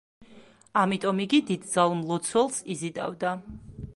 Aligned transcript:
ამიტომ 0.83 1.19
იგი 1.25 1.41
დიდძალ 1.51 1.95
მლოცველს 2.01 2.59
იზიდავდა. 2.77 3.39